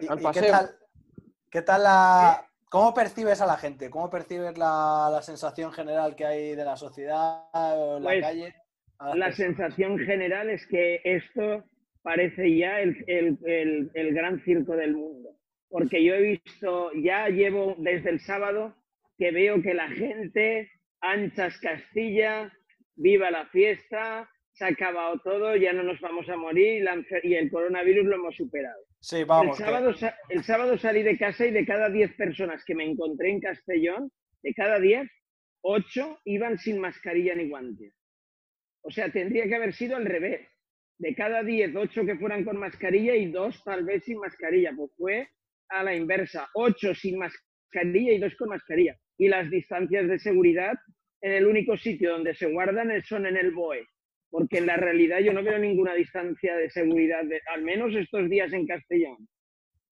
[0.00, 0.42] ¿Y, Al y paseo.
[0.42, 0.78] qué tal,
[1.50, 2.49] qué tal la...
[2.70, 3.90] ¿Cómo percibes a la gente?
[3.90, 8.20] ¿Cómo percibes la, la sensación general que hay de la sociedad o en la Pues,
[8.22, 8.54] calle?
[9.14, 11.64] La sensación general es que esto
[12.02, 15.30] parece ya el, el- el- el gran circo del mundo.
[15.68, 18.76] Porque yo he visto, ya llevo desde el sábado
[19.18, 22.52] que veo que la gente, anchas Castilla,
[22.94, 26.84] viva la fiesta, se ha acabado todo, ya no nos vamos a morir
[27.24, 28.84] y el coronavirus lo hemos superado.
[29.00, 29.58] Sí, vamos.
[29.58, 32.84] el, sábado, sa- el sábado salí de casa y de cada 10 personas que me
[32.84, 34.10] encontré en Castellón,
[34.42, 35.08] de cada 10,
[35.62, 37.94] 8 iban sin mascarilla ni guantes.
[38.82, 40.46] O sea, tendría que haber sido al revés.
[40.98, 44.72] De cada 10, 8 que fueran con mascarilla y 2 tal vez sin mascarilla.
[44.76, 45.28] Pues fue
[45.70, 46.48] a la inversa.
[46.54, 48.96] 8 sin mascarilla y 2 con mascarilla.
[49.18, 50.74] Y las distancias de seguridad
[51.22, 53.86] en el único sitio donde se guardan son en el BOE.
[54.30, 57.20] Porque en la realidad yo no veo ninguna distancia de seguridad,
[57.52, 59.28] al menos estos días en Castellón.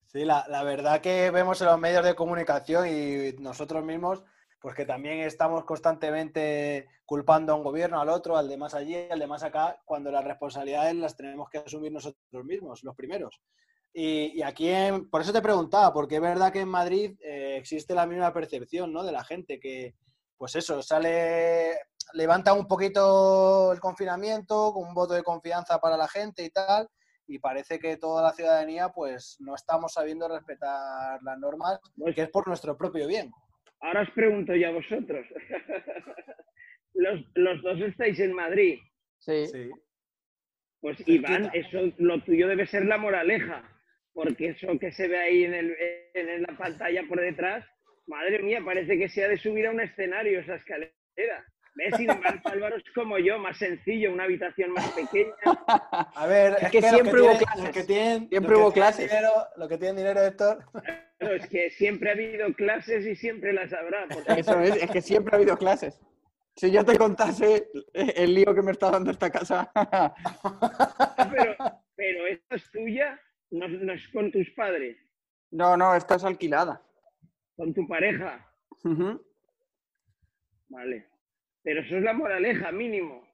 [0.06, 4.24] Sí, la, la verdad que vemos en los medios de comunicación y nosotros mismos,
[4.60, 8.94] pues que también estamos constantemente culpando a un gobierno, al otro, al de más allí,
[9.10, 13.40] al de más acá, cuando las responsabilidades las tenemos que asumir nosotros mismos, los primeros.
[13.92, 17.56] Y, y aquí, en- por eso te preguntaba, porque es verdad que en Madrid eh,
[17.58, 19.02] existe la misma percepción, ¿no?
[19.02, 19.94] De la gente que,
[20.36, 21.72] pues eso, sale,
[22.14, 26.88] levanta un poquito el confinamiento, con un voto de confianza para la gente y tal,
[27.26, 32.22] y parece que toda la ciudadanía pues no estamos sabiendo respetar las normas, Pues- que
[32.22, 33.30] es por nuestro propio bien.
[33.80, 35.26] Ahora os pregunto yo a vosotros.
[36.94, 38.78] los, los dos estáis en Madrid.
[39.18, 39.46] Sí.
[39.46, 39.70] Sí.
[40.80, 40.96] Pues.
[41.06, 43.62] Iván, eso lo tuyo debe ser la moraleja,
[44.12, 45.76] porque eso que se ve ahí en, el,
[46.14, 47.64] en la pantalla por detrás,
[48.06, 50.92] madre mía, parece que se ha de subir a un escenario esa escalera.
[51.78, 51.94] ¿Ves?
[51.96, 55.32] Sin embargo, Álvaro es como yo, más sencillo, una habitación más pequeña.
[56.14, 57.62] A ver, Es es, que que, siempre hubo clases.
[57.64, 59.10] los que tienen, Siempre los que hubo tienen clases.
[59.10, 60.64] dinero, los que tienen dinero, Héctor,
[61.18, 64.06] Claro, es que siempre ha habido clases y siempre las habrá.
[64.12, 66.00] porque- Eso es, es que siempre ha habido clases.
[66.56, 69.70] Si yo te contase el lío que me está dando esta casa.
[71.30, 71.54] pero,
[71.94, 73.20] pero esta es tuya,
[73.52, 74.96] no, no es con tus padres,
[75.52, 76.82] No, no, esta es alquilada.
[77.56, 78.44] con tu pareja.
[80.68, 81.06] Vale.
[81.62, 83.26] Pero eso es la moraleja, mínimo.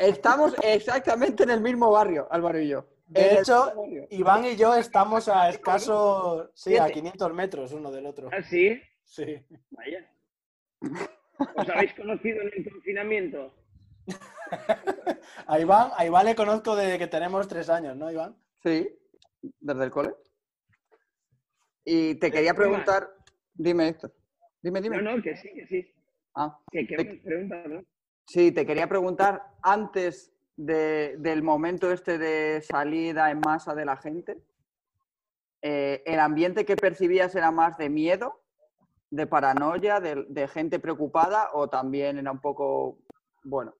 [0.00, 2.86] Estamos exactamente en el mismo barrio, Álvaro y yo.
[3.06, 3.72] De hecho.
[4.10, 7.00] Iván y yo estamos a escasos, sí, a Siete.
[7.00, 8.28] 500 metros uno del otro.
[8.32, 8.80] ¿Ah, sí?
[9.04, 9.44] Sí.
[9.70, 10.10] Vaya.
[11.56, 13.54] ¿Os habéis conocido en el confinamiento?
[15.46, 18.36] A Iván, a Iván le conozco desde que tenemos tres años, ¿no, Iván?
[18.62, 18.88] Sí,
[19.60, 20.10] desde el cole.
[21.84, 23.08] Y te quería preguntar,
[23.54, 24.14] Dime, Héctor.
[24.62, 25.02] Dime, dime.
[25.02, 25.94] No, no, que sí, que sí.
[26.34, 26.86] Ah, te-
[27.68, 27.82] ¿no?
[28.26, 33.96] Sí, te quería preguntar, antes de- del momento este de salida en masa de la
[33.96, 34.38] gente,
[35.62, 38.40] eh, ¿el ambiente que percibías era más de miedo,
[39.10, 42.98] de paranoia, de, de gente preocupada o también era un poco,
[43.44, 43.74] bueno,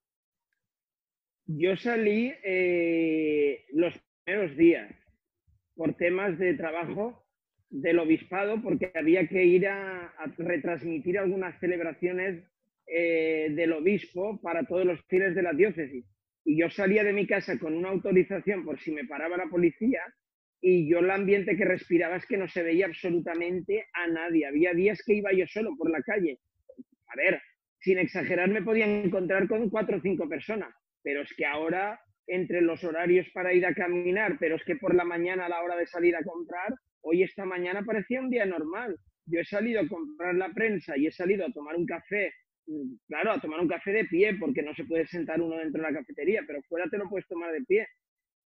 [1.46, 4.94] Yo salí eh, los primeros días
[5.74, 7.24] por temas de trabajo
[7.72, 12.44] del obispado porque había que ir a, retransmitir algunas celebraciones
[12.86, 16.04] eh, del obispo para todos los fieles de la diócesis.
[16.44, 20.02] Y yo salía de mi casa con una autorización por si me paraba la policía
[20.60, 24.46] y yo el ambiente que respiraba es que no se veía absolutamente a nadie.
[24.46, 26.38] Había días que iba yo solo por la calle.
[27.08, 27.40] A ver,
[27.80, 31.98] sin exagerar me podía encontrar con cuatro o cinco personas, pero es que ahora
[32.34, 35.62] entre los horarios para ir a caminar, pero es que por la mañana a la
[35.62, 38.98] hora de salir a comprar, hoy esta mañana parecía un día normal.
[39.26, 42.32] Yo he salido a comprar la prensa y he salido a tomar un café,
[42.66, 45.82] mm, claro, a tomar un café de pie, porque no se puede sentar uno dentro
[45.82, 47.86] de la cafetería, pero fuera te lo puedes tomar de pie.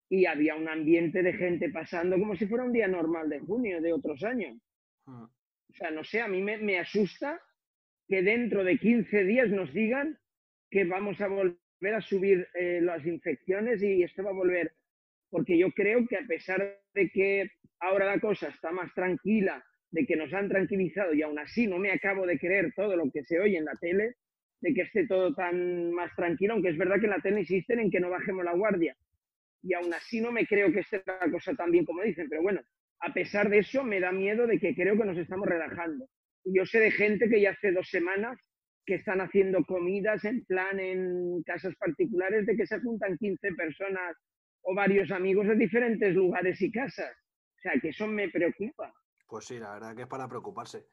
[0.08, 3.80] Y había un ambiente de gente pasando como si fuera un día normal de junio
[3.80, 4.56] de otros años.
[5.06, 5.22] Mm.
[5.22, 7.40] O sea, no sé, a mí me, me asusta
[8.08, 10.18] que dentro de 15 días nos digan
[10.70, 14.72] que vamos a volver a subir eh, las infecciones y esto va a volver.
[15.30, 20.06] Porque yo creo que a pesar de que ahora la cosa está más tranquila, de
[20.06, 23.24] que nos han tranquilizado y aún así no me acabo de creer todo lo que
[23.24, 24.14] se oye en la tele,
[24.60, 27.80] de que esté todo tan más tranquilo, aunque es verdad que en la tele insisten
[27.80, 28.96] en que no bajemos la guardia.
[29.62, 32.42] Y aún así no me creo que esté la cosa tan bien como dicen, pero
[32.42, 32.60] bueno,
[33.00, 36.08] a pesar de eso me da miedo de que creo que nos estamos relajando.
[36.44, 38.38] Yo sé de gente que ya hace dos semanas
[38.86, 44.16] que están haciendo comidas en plan en casas particulares de que se juntan 15 personas
[44.62, 47.12] o varios amigos de diferentes lugares y casas.
[47.58, 48.92] O sea, que eso me preocupa.
[49.26, 50.86] Pues sí, la verdad que es para preocuparse.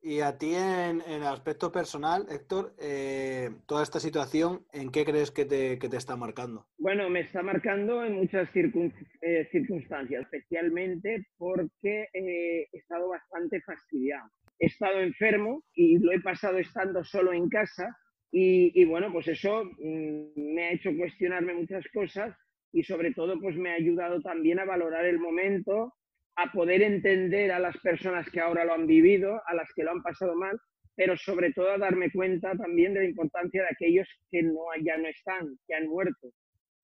[0.00, 5.04] Y a ti en, en el aspecto personal, Héctor, eh, toda esta situación, ¿en qué
[5.04, 6.68] crees que te, que te está marcando?
[6.78, 13.60] Bueno, me está marcando en muchas circun- eh, circunstancias, especialmente porque eh, he estado bastante
[13.62, 14.28] fastidiado.
[14.58, 17.96] He estado enfermo y lo he pasado estando solo en casa
[18.30, 22.36] y, bueno, pues eso mm, me ha hecho cuestionarme muchas cosas
[22.72, 25.94] y sobre todo pues me ha ayudado también a valorar el momento,
[26.36, 29.92] a poder entender a las personas que ahora lo han vivido, a las que lo
[29.92, 30.58] han pasado mal,
[30.94, 34.98] pero sobre todo a darme cuenta también de la importancia de aquellos que no, ya
[34.98, 36.28] no están, que han muerto.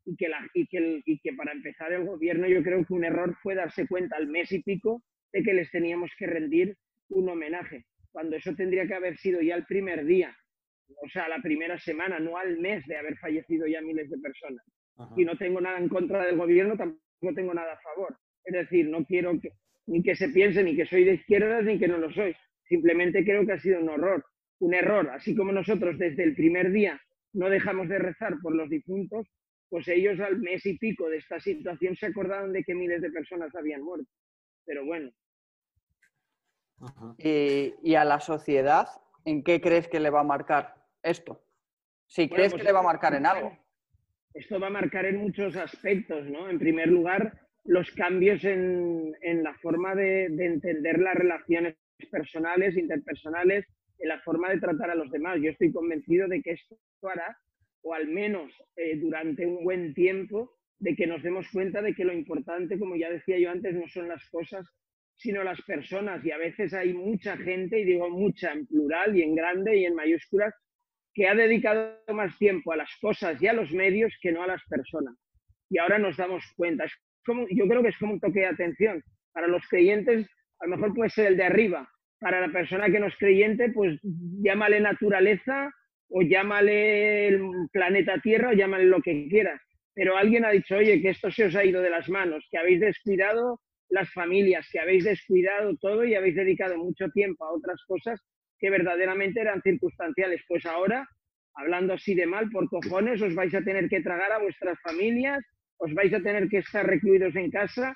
[0.07, 3.87] Y que, y que para empezar el gobierno yo creo que un error fue darse
[3.87, 6.77] cuenta al mes y pico de que les teníamos que rendir
[7.09, 10.35] un homenaje, cuando eso tendría que haber sido ya el primer día,
[11.03, 14.65] o sea, la primera semana, no al mes de haber fallecido ya miles de personas.
[15.17, 18.17] Y no tengo nada en contra del gobierno, tampoco tengo nada a favor.
[18.45, 19.51] Es decir, no quiero que,
[19.87, 22.35] ni que se piense ni que soy de izquierdas ni que no lo soy.
[22.69, 24.25] Simplemente creo que ha sido un horror,
[24.61, 25.11] un error.
[25.11, 27.01] Así como nosotros desde el primer día
[27.33, 29.27] no dejamos de rezar por los difuntos,
[29.69, 33.11] pues ellos al mes y pico de esta situación se acordaron de que miles de
[33.11, 34.09] personas habían muerto.
[34.65, 35.11] Pero bueno.
[37.19, 38.89] Y, y a la sociedad,
[39.25, 41.43] ¿en qué crees que le va a marcar esto?
[42.07, 43.57] Si Bueno, crees pues que le va a marcar en algo.
[44.35, 46.49] Esto va a marcar en muchos aspectos, ¿no?
[46.51, 51.77] En primer lugar, los cambios en, en la forma de, de entender las relaciones
[52.11, 53.65] personales, interpersonales,
[53.99, 55.39] en la forma de tratar a los demás.
[55.41, 57.39] Yo estoy convencido de que esto hará,
[57.83, 62.05] o al menos eh, durante un buen tiempo, de que nos demos cuenta de que
[62.05, 64.67] lo importante, como ya decía yo antes, no son las cosas,
[65.25, 66.23] sino las personas.
[66.25, 69.87] Y a veces hay mucha gente, y digo mucha en plural y en grande y
[69.87, 70.55] en mayúsculas,
[71.15, 74.47] que ha dedicado más tiempo a las cosas y a los medios que no a
[74.47, 75.15] las personas.
[75.71, 76.85] Y ahora nos damos cuenta.
[76.85, 76.93] Es
[77.25, 79.03] como, yo creo que es como un toque de atención.
[79.33, 80.29] Para los creyentes,
[80.61, 81.89] a lo mejor puede ser el de arriba.
[82.21, 83.99] Para la persona que no es creyente, pues
[84.43, 85.71] llámale naturaleza
[86.11, 87.41] o llámale
[87.73, 89.61] planeta Tierra o llámale lo que quieras.
[89.95, 92.59] Pero alguien ha dicho, oye, que esto se os ha ido de las manos, que
[92.59, 93.61] habéis descuidado
[93.95, 98.21] las familias, que habéis descuidado todo y habéis dedicado mucho tiempo a otras cosas
[98.59, 100.43] que verdaderamente eran circunstanciales.
[100.49, 101.09] Pues ahora,
[101.55, 105.39] hablando así de mal, por cojones, os vais a tener que tragar a vuestras familias,
[105.79, 107.95] os vais a tener que estar recluidos en casa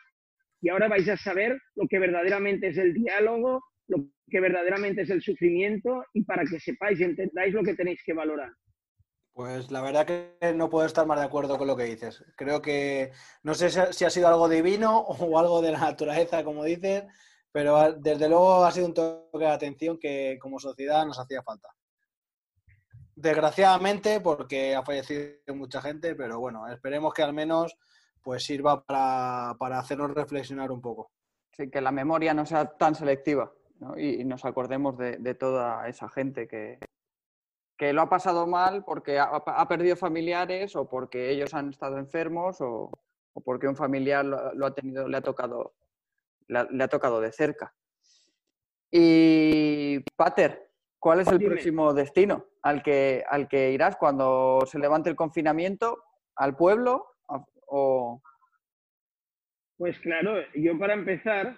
[0.61, 5.11] y ahora vais a saber lo que verdaderamente es el diálogo, lo que verdaderamente es
[5.11, 8.53] el sufrimiento y para que sepáis y entendáis lo que tenéis que valorar.
[9.38, 12.24] Pues la verdad que no puedo estar más de acuerdo con lo que dices.
[12.35, 13.12] Creo que
[13.44, 16.64] no sé si ha- si ha sido algo divino o algo de la naturaleza, como
[16.64, 17.05] dices,
[17.53, 21.68] pero desde luego ha sido un toque de atención que como sociedad nos hacía falta.
[23.14, 27.79] Desgraciadamente, porque ha fallecido mucha gente, pero bueno, esperemos que al menos
[28.20, 31.12] pues sirva para, para hacernos reflexionar un poco.
[31.53, 33.53] Sí, que la memoria no sea tan selectiva.
[33.96, 36.81] y, nos acordemos de, toda esa gente que,
[37.79, 42.61] que, lo ha pasado mal porque ha, perdido familiares o porque ellos han estado enfermos
[42.61, 42.91] o,
[43.45, 45.75] porque un familiar lo, ha tenido, le ha tocado,
[46.49, 47.73] le ha, tocado de cerca.
[48.91, 55.09] Y Pater, ¿cuál es el próximo destino al que, al que irás cuando se levante
[55.09, 56.03] el confinamiento?
[56.35, 57.07] ¿Al pueblo?
[57.67, 58.21] O...
[59.77, 61.57] Pues claro, yo para empezar,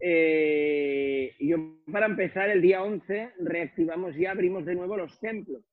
[0.00, 5.64] eh, yo para empezar el día 11 reactivamos ya, abrimos de nuevo los templos.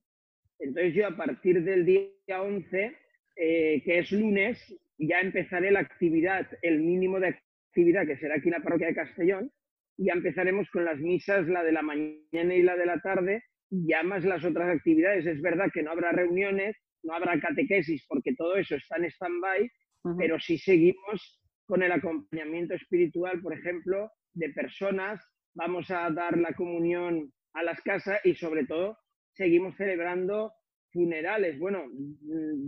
[0.60, 2.96] Entonces yo a partir del día 11,
[3.36, 4.58] eh, que es lunes,
[4.98, 7.36] ya empezaré la actividad, el mínimo de
[7.70, 9.52] actividad que será aquí en la parroquia de Castellón,
[9.98, 13.44] y ya empezaremos con las misas, la de la mañana y la de la tarde,
[13.70, 15.26] y ya más las otras actividades.
[15.26, 19.70] Es verdad que no habrá reuniones, no habrá catequesis, porque todo eso está en stand-by,
[20.18, 21.41] pero sí seguimos
[21.72, 27.80] con el acompañamiento espiritual, por ejemplo, de personas, vamos a dar la comunión a las
[27.80, 28.98] casas y sobre todo
[29.32, 30.52] seguimos celebrando
[30.92, 31.58] funerales.
[31.60, 31.86] Bueno,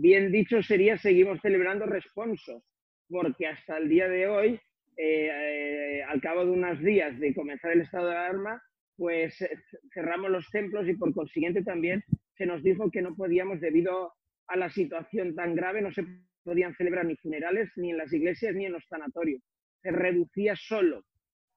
[0.00, 2.62] bien dicho sería seguimos celebrando responsos,
[3.06, 4.58] porque hasta el día de hoy,
[4.96, 8.62] eh, eh, al cabo de unos días de comenzar el estado de alarma,
[8.96, 9.50] pues eh,
[9.92, 12.02] cerramos los templos y por consiguiente también
[12.38, 14.14] se nos dijo que no podíamos, debido
[14.46, 16.06] a la situación tan grave, no se
[16.44, 19.42] podían celebrar ni funerales ni en las iglesias ni en los sanatorios.
[19.82, 21.04] Se reducía solo,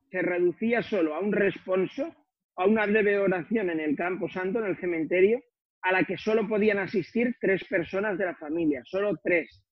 [0.09, 2.15] se reducía solo a un responso,
[2.55, 5.41] a una breve oración en el campo santo, en el cementerio,
[5.81, 9.63] a la que solo podían asistir tres personas de la familia, solo tres,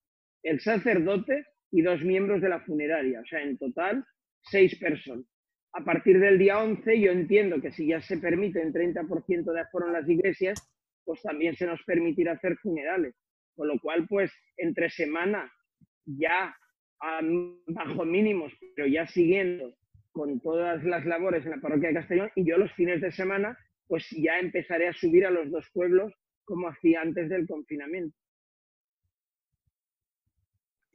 [0.43, 4.05] el sacerdote y dos miembros de la funeraria, o sea, en total
[4.41, 5.25] seis personas.
[5.73, 9.59] A partir del día 11 yo entiendo que si ya se permite el 30% de
[9.59, 10.57] aforo en las iglesias,
[11.03, 13.13] pues también se nos permitirá hacer funerales.
[13.55, 15.51] Con lo cual, pues entre semana,
[16.05, 16.55] ya
[17.67, 19.75] bajo mínimos, pero ya siguiendo
[20.11, 23.57] con todas las labores en la parroquia de Castellón, y yo los fines de semana,
[23.87, 26.13] pues ya empezaré a subir a los dos pueblos
[26.45, 28.15] como hacía antes del confinamiento.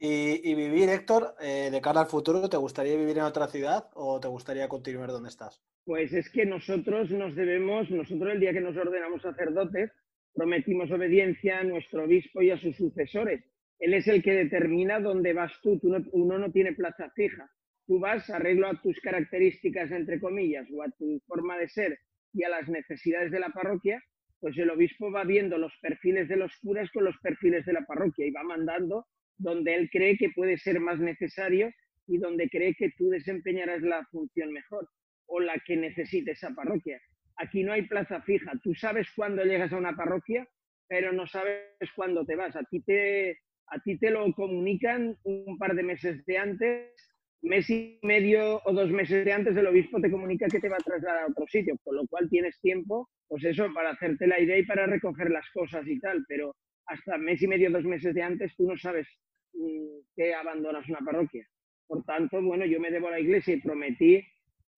[0.03, 4.19] Y, vivir, Héctor, eh, de cara al futuro, ¿te gustaría vivir en otra ciudad o
[4.19, 5.61] te gustaría continuar donde estás?
[5.85, 9.91] Pues es que nosotros nos debemos, nosotros el día que nos ordenamos sacerdotes,
[10.33, 13.43] prometimos obediencia a nuestro obispo y a sus sucesores.
[13.79, 15.79] Él es el que determina dónde vas tú.
[16.11, 17.49] uno no tiene plaza fija.
[17.87, 21.99] Tú vas, arreglo a tus características, entre comillas, o a tu forma de ser
[22.33, 24.01] y a las necesidades de la parroquia,
[24.39, 27.85] pues el obispo va viendo los perfiles de los curas con los perfiles de la
[27.85, 29.05] parroquia y va mandando
[29.37, 31.71] donde él cree que puede ser más necesario
[32.07, 34.87] y donde cree que tú desempeñarás la función mejor
[35.25, 36.99] o la que necesite esa parroquia.
[37.37, 38.51] Aquí no hay plaza fija.
[38.63, 40.47] Tú sabes cuándo llegas a una parroquia,
[40.87, 41.63] pero no sabes
[41.95, 42.55] cuándo te vas.
[42.55, 46.93] A ti te, a ti te lo comunican un par de meses de antes,
[47.41, 50.75] mes y medio o dos meses de antes el obispo te comunica que te va
[50.75, 54.39] a trasladar a otro sitio, con lo cual tienes tiempo, pues eso, para hacerte la
[54.39, 58.13] idea y para recoger las cosas y tal, pero hasta mes y medio, dos meses
[58.13, 59.07] de antes tú no sabes
[59.53, 61.45] mm, que abandonas una parroquia.
[61.87, 64.23] Por tanto, bueno, yo me debo a la iglesia y prometí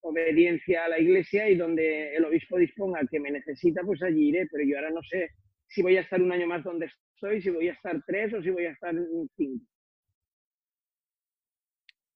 [0.04, 4.46] obediencia a la iglesia y donde el obispo disponga que me necesita, pues allí iré,
[4.50, 5.30] pero yo ahora no sé
[5.66, 8.42] si voy a estar un año más donde estoy, si voy a estar tres o
[8.42, 8.94] si voy a estar
[9.36, 9.64] cinco.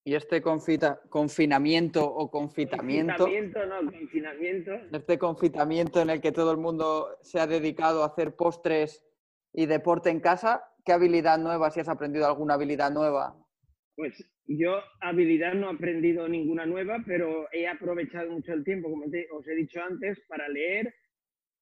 [0.05, 3.25] Y este confinamiento o confitamiento.
[3.25, 4.73] Confinamiento, no, confinamiento.
[4.93, 9.05] Este confitamiento en el que todo el mundo se ha dedicado a hacer postres
[9.53, 13.37] y deporte en casa, ¿qué habilidad nueva, si has aprendido alguna habilidad nueva,
[13.99, 14.15] pues
[14.47, 19.49] yo habilidad no he aprendido ninguna nueva, pero he aprovechado mucho el tiempo, como os
[19.49, 20.95] he dicho antes, para leer,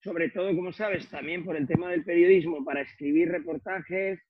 [0.05, 4.21] sobre todo, como sabes, también por el tema del periodismo, para escribir reportajes,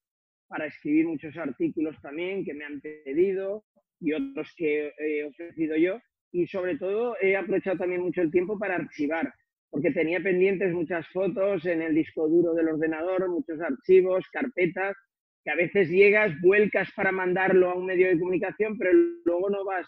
[0.46, 3.64] para escribir muchos artículos también que me han pedido
[3.98, 5.98] y otros que he ofrecido yo.
[6.30, 9.34] Y sobre todo he aprovechado también mucho el tiempo para archivar,
[9.68, 14.96] porque tenía pendientes muchas fotos en el disco duro del ordenador, muchos archivos, carpetas,
[15.46, 18.90] que a veces llegas, vuelcas para mandarlo a un medio de comunicación, pero
[19.24, 19.86] luego no vas,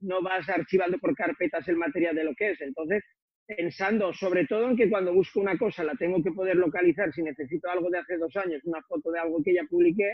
[0.00, 2.60] no vas archivando por carpetas el material de lo que es.
[2.62, 3.04] Entonces,
[3.46, 7.22] pensando sobre todo en que cuando busco una cosa la tengo que poder localizar si
[7.22, 10.10] necesito algo de hace dos años, una foto de algo que ya publiqué,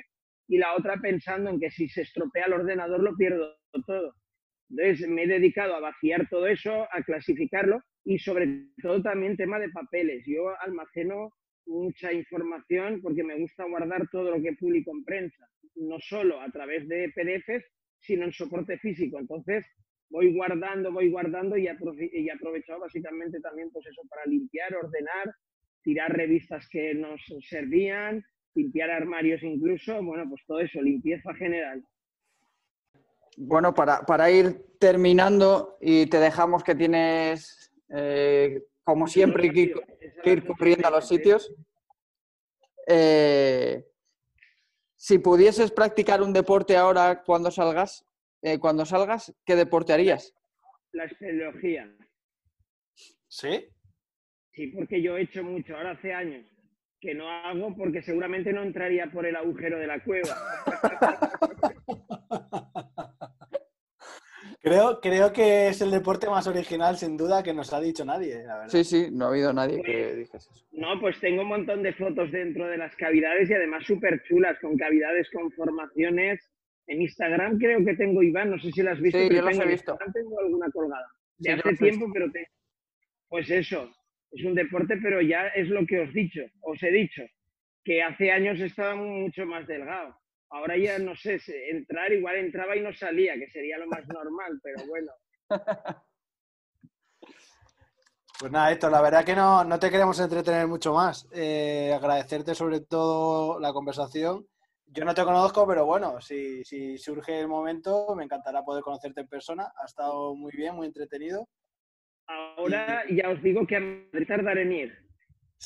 [0.49, 3.55] y la otra pensando en que si se estropea el ordenador lo pierdo
[3.87, 4.13] todo.
[4.71, 9.61] Entonces me he dedicado a vaciar todo eso, a clasificarlo y sobre todo también tema
[9.61, 10.25] de papeles.
[10.27, 11.31] Yo almaceno
[11.71, 16.51] mucha información porque me gusta guardar todo lo que publico en prensa, no solo a
[16.51, 17.65] través de PDFs,
[18.01, 19.19] sino en soporte físico.
[19.19, 19.65] Entonces,
[20.11, 25.35] voy guardando, voy guardando y, he aprovechado básicamente también pues eso para limpiar, ordenar,
[25.83, 28.23] tirar revistas que nos servían,
[28.55, 31.83] limpiar armarios incluso, bueno, pues todo eso, limpieza general.
[33.37, 38.61] Bueno, para, para ir terminando y te dejamos que tienes, eh,
[38.91, 39.73] como siempre, que,
[40.21, 41.55] que ir corriendo a los sitios.
[42.89, 43.87] Eh,
[44.97, 48.05] si pudieses practicar un deporte ahora cuando salgas,
[48.43, 50.35] eh, cuando salgas, ¿qué deporte harías?
[50.91, 51.89] La espeleología.
[53.29, 53.69] ¿Sí?
[54.51, 56.45] Sí, porque yo he hecho mucho, ahora hace años,
[57.01, 60.37] que no hago porque seguramente no entraría por el agujero de la cueva.
[64.71, 68.45] Creo, creo que es el deporte más original, sin duda, que nos ha dicho nadie,
[68.45, 68.69] la verdad.
[68.69, 70.65] Sí, sí, no ha habido nadie que Pues, dijese eso.
[70.71, 74.57] No, pues tengo un montón de fotos dentro de las cavidades y además súper chulas,
[74.61, 76.53] con cavidades con formaciones.
[76.87, 79.19] En Instagram creo que tengo Iván, no sé si las has visto.
[79.19, 79.99] Sí, pero yo las tengo he en visto.
[80.15, 81.07] Tengo alguna colgada.
[81.39, 81.85] De Sí, hace las he visto.
[81.85, 82.47] tiempo, pero te...
[83.29, 83.91] Pues eso,
[84.31, 87.23] es un deporte, pero ya es lo que os dicho, os he dicho,
[87.85, 90.17] que hace años estaba mucho más delgado.
[90.51, 91.41] Ahora ya no sé,
[91.71, 95.13] entrar igual entraba y no salía, que sería lo más normal, pero bueno.
[98.41, 101.29] Pues nada, Héctor, la verdad que no, no te queremos entretener mucho más.
[101.31, 104.47] Eh, agradecerte sobre todo la conversación.
[104.87, 109.21] Yo no te conozco, pero bueno, si, si surge el momento, me encantará poder conocerte
[109.21, 109.71] en persona.
[109.77, 111.51] Ha estado muy bien, muy entretenido.
[112.27, 114.99] Ahora ya os digo que a Madrid tardaré en ir.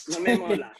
[0.09, 0.77] No me mola.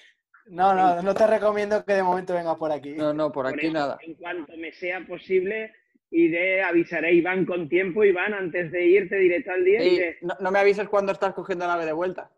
[0.47, 2.93] No, no, no te recomiendo que de momento vengas por aquí.
[2.93, 3.99] No, no, por Por aquí eso, nada.
[4.03, 5.73] En cuanto me sea posible,
[6.11, 8.05] iré, avisaré a Iván con tiempo.
[8.05, 9.83] Iván, antes de ir, te diré tal día.
[9.83, 12.31] y no, no me avises cuando estás cogiendo la ave de vuelta.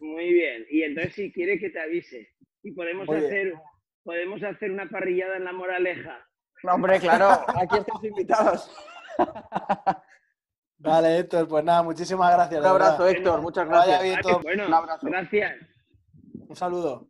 [0.00, 0.66] muy bien.
[0.68, 2.28] Y entonces, si quiere que te avise.
[2.62, 3.26] Y podemos Muy bien.
[3.26, 3.54] hacer,
[4.02, 6.26] podemos hacer una parrillada en la moraleja.
[6.62, 7.28] No, hombre, claro,
[7.60, 8.70] aquí estáis invitados.
[10.78, 12.60] Vale, Héctor, pues nada, muchísimas gracias.
[12.60, 13.06] Un abrazo.
[13.06, 14.02] Héctor, muchas gracias.
[14.02, 14.40] bien todo.
[14.40, 15.06] bueno, Un abrazo.
[15.06, 15.56] gracias.
[16.48, 17.08] Un saludo.